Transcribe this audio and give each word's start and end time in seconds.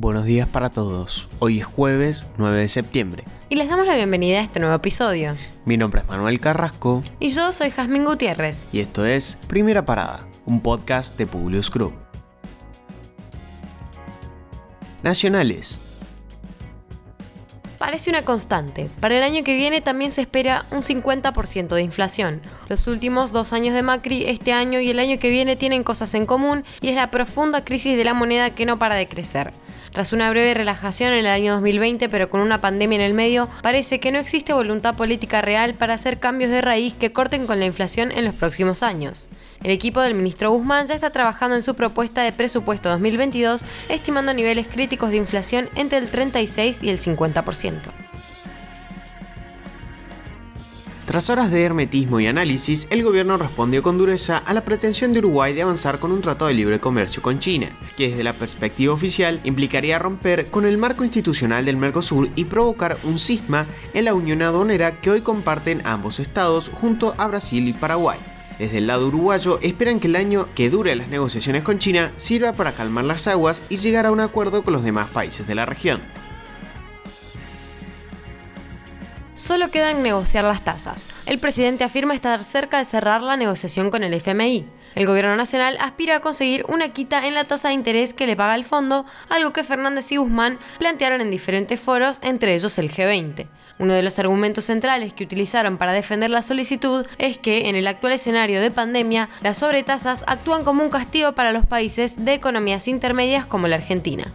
buenos 0.00 0.24
días 0.24 0.48
para 0.48 0.70
todos. 0.70 1.28
Hoy 1.40 1.60
es 1.60 1.66
jueves 1.66 2.26
9 2.38 2.58
de 2.58 2.68
septiembre. 2.68 3.24
Y 3.50 3.56
les 3.56 3.68
damos 3.68 3.86
la 3.86 3.96
bienvenida 3.96 4.40
a 4.40 4.42
este 4.42 4.58
nuevo 4.58 4.74
episodio. 4.74 5.36
Mi 5.66 5.76
nombre 5.76 6.00
es 6.00 6.08
Manuel 6.08 6.40
Carrasco. 6.40 7.02
Y 7.18 7.28
yo 7.28 7.52
soy 7.52 7.70
Jazmín 7.70 8.06
Gutiérrez. 8.06 8.68
Y 8.72 8.80
esto 8.80 9.04
es 9.04 9.36
Primera 9.46 9.84
Parada, 9.84 10.26
un 10.46 10.62
podcast 10.62 11.18
de 11.18 11.26
Publius 11.26 11.70
Group. 11.70 11.92
Nacionales. 15.02 15.82
Parece 17.78 18.08
una 18.08 18.22
constante. 18.22 18.88
Para 19.00 19.18
el 19.18 19.22
año 19.22 19.44
que 19.44 19.56
viene 19.56 19.82
también 19.82 20.12
se 20.12 20.22
espera 20.22 20.64
un 20.70 20.82
50% 20.82 21.74
de 21.74 21.82
inflación. 21.82 22.40
Los 22.68 22.86
últimos 22.86 23.32
dos 23.32 23.52
años 23.52 23.74
de 23.74 23.82
Macri, 23.82 24.24
este 24.26 24.52
año 24.52 24.80
y 24.80 24.90
el 24.90 24.98
año 24.98 25.18
que 25.18 25.28
viene 25.28 25.56
tienen 25.56 25.82
cosas 25.82 26.14
en 26.14 26.24
común 26.24 26.64
y 26.80 26.88
es 26.88 26.94
la 26.94 27.10
profunda 27.10 27.64
crisis 27.64 27.98
de 27.98 28.04
la 28.04 28.14
moneda 28.14 28.50
que 28.50 28.64
no 28.64 28.78
para 28.78 28.94
de 28.94 29.06
crecer. 29.08 29.52
Tras 29.92 30.12
una 30.12 30.30
breve 30.30 30.54
relajación 30.54 31.12
en 31.12 31.20
el 31.20 31.26
año 31.26 31.54
2020, 31.54 32.08
pero 32.08 32.30
con 32.30 32.40
una 32.40 32.60
pandemia 32.60 32.96
en 32.96 33.02
el 33.02 33.14
medio, 33.14 33.48
parece 33.60 33.98
que 33.98 34.12
no 34.12 34.18
existe 34.18 34.52
voluntad 34.52 34.94
política 34.94 35.42
real 35.42 35.74
para 35.74 35.94
hacer 35.94 36.20
cambios 36.20 36.50
de 36.50 36.60
raíz 36.60 36.94
que 36.94 37.12
corten 37.12 37.46
con 37.46 37.58
la 37.58 37.66
inflación 37.66 38.12
en 38.12 38.24
los 38.24 38.34
próximos 38.34 38.84
años. 38.84 39.26
El 39.64 39.72
equipo 39.72 40.00
del 40.00 40.14
ministro 40.14 40.52
Guzmán 40.52 40.86
ya 40.86 40.94
está 40.94 41.10
trabajando 41.10 41.56
en 41.56 41.62
su 41.62 41.74
propuesta 41.74 42.22
de 42.22 42.32
presupuesto 42.32 42.88
2022, 42.88 43.64
estimando 43.88 44.32
niveles 44.32 44.68
críticos 44.68 45.10
de 45.10 45.16
inflación 45.16 45.68
entre 45.74 45.98
el 45.98 46.08
36 46.08 46.82
y 46.82 46.90
el 46.90 46.98
50%. 46.98 48.09
Tras 51.10 51.28
horas 51.28 51.50
de 51.50 51.64
hermetismo 51.64 52.20
y 52.20 52.28
análisis, 52.28 52.86
el 52.90 53.02
gobierno 53.02 53.36
respondió 53.36 53.82
con 53.82 53.98
dureza 53.98 54.38
a 54.38 54.54
la 54.54 54.60
pretensión 54.60 55.12
de 55.12 55.18
Uruguay 55.18 55.52
de 55.52 55.62
avanzar 55.62 55.98
con 55.98 56.12
un 56.12 56.22
tratado 56.22 56.46
de 56.46 56.54
libre 56.54 56.78
comercio 56.78 57.20
con 57.20 57.40
China, 57.40 57.76
que 57.96 58.10
desde 58.10 58.22
la 58.22 58.32
perspectiva 58.32 58.94
oficial 58.94 59.40
implicaría 59.42 59.98
romper 59.98 60.46
con 60.52 60.64
el 60.66 60.78
marco 60.78 61.02
institucional 61.02 61.64
del 61.64 61.78
Mercosur 61.78 62.28
y 62.36 62.44
provocar 62.44 62.96
un 63.02 63.18
cisma 63.18 63.66
en 63.92 64.04
la 64.04 64.14
unión 64.14 64.40
aduanera 64.40 65.00
que 65.00 65.10
hoy 65.10 65.20
comparten 65.20 65.82
ambos 65.84 66.20
estados 66.20 66.68
junto 66.68 67.12
a 67.18 67.26
Brasil 67.26 67.66
y 67.66 67.72
Paraguay. 67.72 68.20
Desde 68.60 68.78
el 68.78 68.86
lado 68.86 69.08
uruguayo 69.08 69.58
esperan 69.62 69.98
que 69.98 70.06
el 70.06 70.14
año 70.14 70.46
que 70.54 70.70
dure 70.70 70.94
las 70.94 71.08
negociaciones 71.08 71.64
con 71.64 71.80
China 71.80 72.12
sirva 72.18 72.52
para 72.52 72.70
calmar 72.70 73.04
las 73.04 73.26
aguas 73.26 73.62
y 73.68 73.78
llegar 73.78 74.06
a 74.06 74.12
un 74.12 74.20
acuerdo 74.20 74.62
con 74.62 74.74
los 74.74 74.84
demás 74.84 75.10
países 75.10 75.44
de 75.48 75.56
la 75.56 75.66
región. 75.66 76.02
Solo 79.50 79.72
queda 79.72 79.90
en 79.90 80.04
negociar 80.04 80.44
las 80.44 80.62
tasas. 80.62 81.08
El 81.26 81.40
presidente 81.40 81.82
afirma 81.82 82.14
estar 82.14 82.44
cerca 82.44 82.78
de 82.78 82.84
cerrar 82.84 83.20
la 83.20 83.36
negociación 83.36 83.90
con 83.90 84.04
el 84.04 84.14
FMI. 84.14 84.64
El 84.94 85.06
gobierno 85.08 85.34
nacional 85.34 85.76
aspira 85.80 86.14
a 86.14 86.20
conseguir 86.20 86.64
una 86.68 86.92
quita 86.92 87.26
en 87.26 87.34
la 87.34 87.42
tasa 87.42 87.66
de 87.66 87.74
interés 87.74 88.14
que 88.14 88.28
le 88.28 88.36
paga 88.36 88.54
el 88.54 88.64
fondo, 88.64 89.06
algo 89.28 89.52
que 89.52 89.64
Fernández 89.64 90.12
y 90.12 90.18
Guzmán 90.18 90.60
plantearon 90.78 91.20
en 91.20 91.32
diferentes 91.32 91.80
foros, 91.80 92.20
entre 92.22 92.54
ellos 92.54 92.78
el 92.78 92.92
G20. 92.92 93.48
Uno 93.80 93.92
de 93.92 94.04
los 94.04 94.20
argumentos 94.20 94.66
centrales 94.66 95.14
que 95.14 95.24
utilizaron 95.24 95.78
para 95.78 95.92
defender 95.92 96.30
la 96.30 96.42
solicitud 96.42 97.04
es 97.18 97.36
que 97.36 97.68
en 97.68 97.74
el 97.74 97.88
actual 97.88 98.12
escenario 98.12 98.60
de 98.60 98.70
pandemia, 98.70 99.28
las 99.42 99.58
sobretasas 99.58 100.22
actúan 100.28 100.62
como 100.62 100.84
un 100.84 100.90
castigo 100.90 101.32
para 101.32 101.50
los 101.50 101.66
países 101.66 102.24
de 102.24 102.34
economías 102.34 102.86
intermedias 102.86 103.46
como 103.46 103.66
la 103.66 103.74
Argentina. 103.74 104.32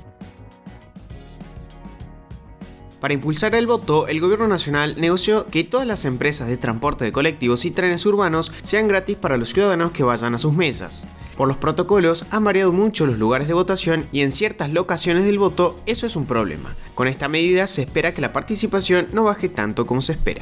Para 3.05 3.13
impulsar 3.13 3.53
el 3.53 3.67
voto, 3.67 4.07
el 4.07 4.19
gobierno 4.19 4.47
nacional 4.47 4.95
negoció 4.97 5.45
que 5.45 5.63
todas 5.63 5.85
las 5.85 6.05
empresas 6.05 6.47
de 6.47 6.57
transporte 6.57 7.05
de 7.05 7.11
colectivos 7.11 7.63
y 7.65 7.69
trenes 7.69 8.03
urbanos 8.07 8.51
sean 8.63 8.87
gratis 8.87 9.15
para 9.15 9.37
los 9.37 9.49
ciudadanos 9.49 9.91
que 9.91 10.01
vayan 10.01 10.33
a 10.33 10.39
sus 10.39 10.55
mesas. 10.55 11.07
Por 11.37 11.47
los 11.47 11.57
protocolos 11.57 12.25
han 12.31 12.43
variado 12.43 12.71
mucho 12.71 13.05
los 13.05 13.19
lugares 13.19 13.47
de 13.47 13.53
votación 13.53 14.07
y 14.11 14.21
en 14.21 14.31
ciertas 14.31 14.71
locaciones 14.71 15.23
del 15.23 15.37
voto 15.37 15.79
eso 15.85 16.07
es 16.07 16.15
un 16.15 16.25
problema. 16.25 16.75
Con 16.95 17.07
esta 17.07 17.27
medida 17.29 17.67
se 17.67 17.83
espera 17.83 18.11
que 18.11 18.21
la 18.21 18.33
participación 18.33 19.09
no 19.13 19.25
baje 19.25 19.49
tanto 19.49 19.85
como 19.85 20.01
se 20.01 20.13
espera. 20.13 20.41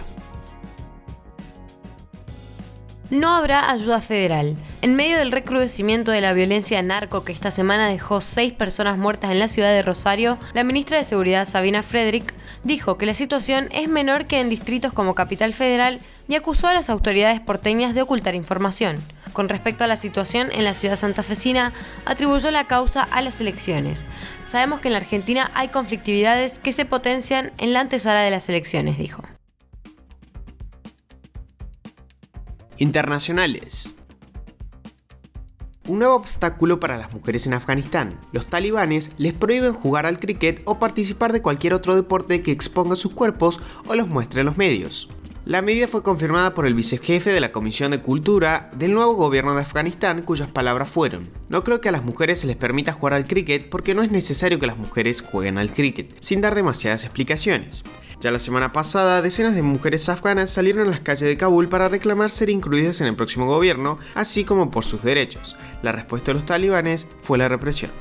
No 3.10 3.36
habrá 3.36 3.72
ayuda 3.72 4.00
federal. 4.00 4.56
En 4.82 4.96
medio 4.96 5.18
del 5.18 5.32
recrudecimiento 5.32 6.12
de 6.12 6.22
la 6.22 6.34
violencia 6.34 6.82
narco 6.82 7.24
que 7.24 7.32
esta 7.32 7.52
semana 7.52 7.88
dejó 7.88 8.22
seis 8.22 8.54
personas 8.54 8.98
muertas 8.98 9.32
en 9.32 9.40
la 9.40 9.50
ciudad 9.50 9.72
de 9.72 9.82
Rosario, 9.82 10.38
la 10.54 10.64
ministra 10.64 10.98
de 10.98 11.04
Seguridad 11.04 11.46
Sabina 11.46 11.84
Frederick 11.84 12.34
dijo 12.64 12.98
que 12.98 13.06
la 13.06 13.14
situación 13.14 13.68
es 13.72 13.88
menor 13.88 14.26
que 14.26 14.40
en 14.40 14.50
distritos 14.50 14.94
como 14.94 15.16
Capital 15.16 15.54
Federal 15.54 16.00
y 16.28 16.36
acusó 16.36 16.68
a 16.68 16.74
las 16.74 16.90
autoridades 16.90 17.40
porteñas 17.40 17.94
de 17.94 18.02
ocultar 18.02 18.36
información. 18.36 18.98
Con 19.34 19.50
respecto 19.50 19.84
a 19.84 19.88
la 19.88 19.96
situación 19.96 20.50
en 20.52 20.64
la 20.64 20.74
ciudad 20.74 20.96
santafesina, 20.96 21.74
atribuyó 22.06 22.52
la 22.52 22.68
causa 22.68 23.04
a 23.04 23.22
las 23.22 23.42
elecciones. 23.42 24.06
Sabemos 24.48 24.80
que 24.80 24.90
en 24.90 24.94
la 24.94 25.00
Argentina 25.00 25.52
hay 25.56 25.70
conflictividades 25.70 26.60
que 26.60 26.74
se 26.74 26.86
potencian 26.86 27.52
en 27.58 27.74
la 27.74 27.82
antesala 27.82 28.22
de 28.22 28.32
las 28.32 28.48
elecciones, 28.50 28.98
dijo. 28.98 29.24
Internacionales. 32.78 33.96
Un 35.86 36.00
nuevo 36.00 36.16
obstáculo 36.16 36.80
para 36.80 36.98
las 36.98 37.14
mujeres 37.14 37.46
en 37.46 37.54
Afganistán. 37.54 38.18
Los 38.32 38.48
talibanes 38.48 39.12
les 39.18 39.34
prohíben 39.34 39.74
jugar 39.74 40.06
al 40.06 40.18
cricket 40.18 40.62
o 40.64 40.80
participar 40.80 41.34
de 41.34 41.42
cualquier 41.42 41.74
otro 41.74 41.94
deporte 41.94 42.42
que 42.42 42.54
exponga 42.54 42.96
sus 42.96 43.12
cuerpos 43.12 43.60
o 43.88 43.94
los 43.94 44.08
muestre 44.08 44.40
en 44.40 44.46
los 44.46 44.56
medios. 44.56 45.10
La 45.44 45.62
medida 45.62 45.90
fue 45.90 46.02
confirmada 46.02 46.54
por 46.54 46.66
el 46.66 46.74
vicejefe 46.74 47.34
de 47.34 47.42
la 47.42 47.52
Comisión 47.52 47.92
de 47.92 48.00
Cultura 48.00 48.72
del 48.78 48.94
nuevo 48.94 49.16
gobierno 49.16 49.54
de 49.56 49.62
Afganistán, 49.62 50.22
cuyas 50.22 50.50
palabras 50.50 50.88
fueron, 50.88 51.30
no 51.50 51.66
creo 51.66 51.82
que 51.82 51.90
a 51.90 51.92
las 51.92 52.06
mujeres 52.06 52.40
se 52.40 52.48
les 52.48 52.56
permita 52.56 52.94
jugar 52.94 53.14
al 53.14 53.26
cricket 53.26 53.68
porque 53.68 53.94
no 53.94 54.04
es 54.04 54.12
necesario 54.12 54.60
que 54.60 54.68
las 54.68 54.78
mujeres 54.78 55.20
jueguen 55.20 55.58
al 55.58 55.74
cricket, 55.74 56.16
sin 56.22 56.40
dar 56.40 56.56
demasiadas 56.56 57.04
explicaciones. 57.04 57.84
Ya 58.24 58.32
la 58.32 58.40
semana 58.40 58.72
pasada, 58.72 59.22
decenas 59.22 59.54
de 59.54 59.64
mujeres 59.64 60.08
afganas 60.08 60.50
salieron 60.50 60.88
a 60.88 60.92
las 60.92 61.02
calles 61.02 61.28
de 61.28 61.36
Kabul 61.36 61.68
para 61.68 61.90
reclamar 61.90 62.30
ser 62.30 62.50
incluidas 62.50 63.02
en 63.02 63.08
el 63.08 63.18
próximo 63.18 63.48
gobierno, 63.48 64.00
así 64.16 64.46
como 64.46 64.72
por 64.72 64.86
sus 64.86 65.04
derechos. 65.04 65.58
La 65.82 65.92
respuesta 65.92 66.32
de 66.32 66.36
los 66.36 66.46
talibanes 66.46 67.06
fue 67.20 67.38
la 67.38 67.50
represión. 67.50 67.92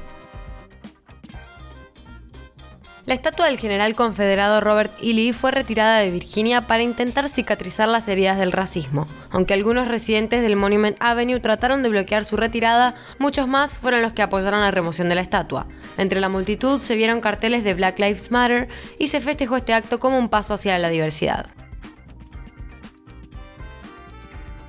La 3.12 3.16
estatua 3.16 3.48
del 3.48 3.58
general 3.58 3.94
confederado 3.94 4.62
Robert 4.62 4.90
E. 5.02 5.12
Lee 5.12 5.34
fue 5.34 5.50
retirada 5.50 5.98
de 5.98 6.10
Virginia 6.10 6.66
para 6.66 6.82
intentar 6.82 7.28
cicatrizar 7.28 7.86
las 7.86 8.08
heridas 8.08 8.38
del 8.38 8.52
racismo. 8.52 9.06
Aunque 9.28 9.52
algunos 9.52 9.88
residentes 9.88 10.40
del 10.40 10.56
Monument 10.56 10.96
Avenue 10.98 11.38
trataron 11.38 11.82
de 11.82 11.90
bloquear 11.90 12.24
su 12.24 12.38
retirada, 12.38 12.94
muchos 13.18 13.46
más 13.46 13.78
fueron 13.78 14.00
los 14.00 14.14
que 14.14 14.22
apoyaron 14.22 14.62
la 14.62 14.70
remoción 14.70 15.10
de 15.10 15.14
la 15.14 15.20
estatua. 15.20 15.66
Entre 15.98 16.20
la 16.20 16.30
multitud 16.30 16.80
se 16.80 16.96
vieron 16.96 17.20
carteles 17.20 17.64
de 17.64 17.74
Black 17.74 17.98
Lives 17.98 18.30
Matter 18.30 18.68
y 18.98 19.08
se 19.08 19.20
festejó 19.20 19.58
este 19.58 19.74
acto 19.74 20.00
como 20.00 20.18
un 20.18 20.30
paso 20.30 20.54
hacia 20.54 20.78
la 20.78 20.88
diversidad. 20.88 21.48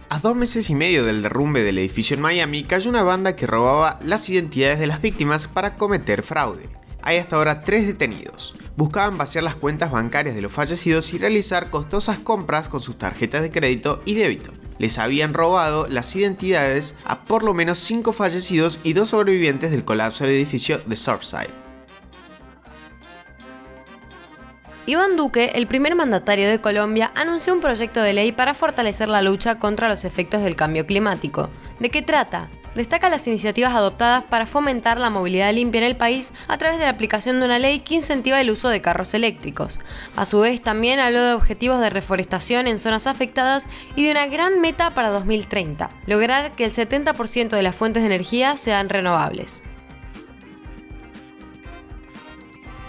A 0.09 0.19
dos 0.19 0.35
meses 0.35 0.69
y 0.69 0.75
medio 0.75 1.05
del 1.05 1.21
derrumbe 1.21 1.63
del 1.63 1.77
edificio 1.77 2.17
en 2.17 2.21
Miami, 2.21 2.65
cayó 2.65 2.89
una 2.89 3.03
banda 3.03 3.37
que 3.37 3.47
robaba 3.47 3.99
las 4.03 4.29
identidades 4.29 4.79
de 4.79 4.87
las 4.87 5.01
víctimas 5.01 5.47
para 5.47 5.75
cometer 5.75 6.23
fraude 6.23 6.82
hay 7.03 7.17
hasta 7.17 7.35
ahora 7.35 7.63
tres 7.63 7.85
detenidos. 7.85 8.55
Buscaban 8.75 9.17
vaciar 9.17 9.43
las 9.43 9.55
cuentas 9.55 9.91
bancarias 9.91 10.35
de 10.35 10.41
los 10.41 10.51
fallecidos 10.51 11.13
y 11.13 11.17
realizar 11.17 11.69
costosas 11.69 12.17
compras 12.17 12.69
con 12.69 12.81
sus 12.81 12.97
tarjetas 12.97 13.43
de 13.43 13.51
crédito 13.51 14.01
y 14.05 14.15
débito. 14.15 14.51
Les 14.79 14.97
habían 14.97 15.33
robado 15.33 15.87
las 15.87 16.15
identidades 16.15 16.95
a 17.05 17.25
por 17.25 17.43
lo 17.43 17.53
menos 17.53 17.77
cinco 17.77 18.13
fallecidos 18.13 18.79
y 18.83 18.93
dos 18.93 19.09
sobrevivientes 19.09 19.71
del 19.71 19.85
colapso 19.85 20.23
del 20.23 20.33
edificio 20.33 20.79
de 20.85 20.95
Surfside. 20.95 21.62
Iván 24.85 25.16
Duque, 25.16 25.51
el 25.55 25.67
primer 25.67 25.95
mandatario 25.95 26.49
de 26.49 26.59
Colombia, 26.59 27.11
anunció 27.16 27.53
un 27.53 27.61
proyecto 27.61 28.01
de 28.01 28.11
ley 28.11 28.33
para 28.33 28.53
fortalecer 28.53 29.07
la 29.07 29.21
lucha 29.21 29.57
contra 29.57 29.88
los 29.88 30.03
efectos 30.03 30.44
del 30.44 30.57
cambio 30.57 30.85
climático. 30.85 31.50
¿De 31.80 31.89
qué 31.89 32.01
trata? 32.01 32.50
destaca 32.75 33.09
las 33.09 33.27
iniciativas 33.27 33.74
adoptadas 33.74 34.24
para 34.24 34.45
fomentar 34.45 35.00
la 35.00 35.09
movilidad 35.09 35.53
limpia 35.53 35.80
en 35.80 35.85
el 35.85 35.95
país 35.95 36.31
a 36.47 36.57
través 36.57 36.80
de 36.80 36.85
la 36.85 36.89
aplicación 36.89 37.39
de 37.39 37.45
una 37.45 37.59
ley 37.59 37.80
que 37.80 37.95
incentiva 37.95 38.41
el 38.41 38.50
uso 38.50 38.69
de 38.69 38.81
carros 38.81 39.13
eléctricos. 39.13 39.80
A 40.15 40.25
su 40.25 40.39
vez, 40.39 40.62
también 40.62 41.00
habló 41.00 41.21
de 41.21 41.33
objetivos 41.33 41.80
de 41.80 41.89
reforestación 41.89 42.68
en 42.68 42.80
zonas 42.80 43.07
afectadas 43.07 43.65
y 43.95 44.06
de 44.06 44.12
una 44.12 44.27
gran 44.27 44.59
meta 44.59 44.94
para 44.94 45.09
2030, 45.09 45.89
lograr 46.07 46.51
que 46.53 46.65
el 46.65 46.74
70% 46.74 47.50
de 47.50 47.63
las 47.63 47.75
fuentes 47.75 48.03
de 48.03 48.07
energía 48.07 48.57
sean 48.57 48.89
renovables. 48.89 49.62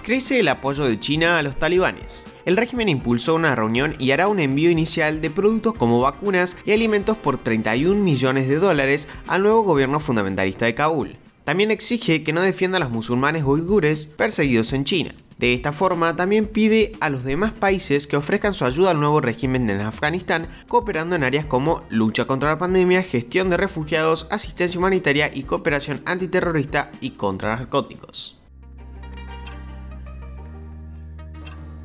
Crece 0.05 0.39
el 0.39 0.49
apoyo 0.49 0.85
de 0.85 1.01
China 1.01 1.39
a 1.39 1.43
los 1.43 1.57
talibanes 1.57 2.27
el 2.45 2.57
régimen 2.59 2.89
impulsó 2.89 3.35
una 3.35 3.55
reunión 3.55 3.95
y 3.99 4.11
hará 4.11 4.29
un 4.29 4.39
envío 4.39 4.71
inicial 4.71 5.21
de 5.21 5.31
productos 5.31 5.75
como 5.75 6.01
vacunas 6.01 6.57
y 6.67 6.73
alimentos 6.73 7.17
por 7.17 7.39
31 7.39 8.03
millones 8.03 8.49
de 8.49 8.57
dólares 8.57 9.09
al 9.27 9.43
nuevo 9.43 9.63
gobierno 9.63 10.01
fundamentalista 10.01 10.67
de 10.67 10.75
Kabul. 10.75 11.17
También 11.45 11.71
exige 11.71 12.23
que 12.23 12.33
no 12.33 12.41
defienda 12.41 12.77
a 12.77 12.81
los 12.81 12.91
musulmanes 12.91 13.45
uigures 13.45 14.07
perseguidos 14.07 14.73
en 14.73 14.85
China. 14.85 15.15
De 15.39 15.53
esta 15.53 15.73
forma, 15.73 16.15
también 16.17 16.47
pide 16.47 16.93
a 17.01 17.11
los 17.11 17.25
demás 17.25 17.53
países 17.53 18.07
que 18.07 18.17
ofrezcan 18.17 18.55
su 18.55 18.65
ayuda 18.65 18.91
al 18.91 19.01
nuevo 19.01 19.21
régimen 19.21 19.69
en 19.69 19.81
Afganistán, 19.81 20.47
cooperando 20.69 21.17
en 21.17 21.25
áreas 21.25 21.45
como 21.45 21.83
lucha 21.91 22.27
contra 22.27 22.51
la 22.51 22.59
pandemia, 22.59 23.03
gestión 23.03 23.51
de 23.51 23.57
refugiados, 23.57 24.27
asistencia 24.31 24.79
humanitaria 24.79 25.31
y 25.35 25.43
cooperación 25.43 26.03
antiterrorista 26.07 26.91
y 27.01 27.11
contra 27.11 27.57
narcóticos. 27.57 28.44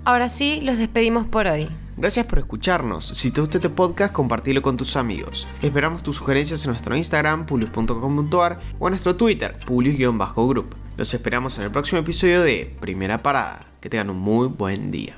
Ahora 0.05 0.29
sí, 0.29 0.61
los 0.61 0.77
despedimos 0.77 1.25
por 1.25 1.47
hoy. 1.47 1.69
Gracias 1.97 2.25
por 2.25 2.39
escucharnos. 2.39 3.05
Si 3.05 3.29
te 3.29 3.41
gusta 3.41 3.57
este 3.57 3.69
podcast, 3.69 4.13
compartilo 4.13 4.61
con 4.61 4.77
tus 4.77 4.95
amigos. 4.95 5.47
Esperamos 5.61 6.01
tus 6.01 6.15
sugerencias 6.15 6.63
en 6.63 6.71
nuestro 6.71 6.95
Instagram, 6.95 7.45
publius.com.ar 7.45 8.59
o 8.79 8.87
en 8.87 8.91
nuestro 8.91 9.17
Twitter, 9.17 9.57
publius-group. 9.65 10.75
Los 10.95 11.13
esperamos 11.13 11.57
en 11.57 11.65
el 11.65 11.71
próximo 11.71 11.99
episodio 11.99 12.41
de 12.41 12.73
Primera 12.79 13.21
Parada. 13.21 13.67
Que 13.81 13.89
tengan 13.89 14.09
un 14.09 14.19
muy 14.19 14.47
buen 14.47 14.91
día. 14.91 15.17